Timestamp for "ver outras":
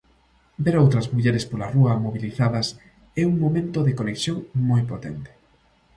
0.63-1.09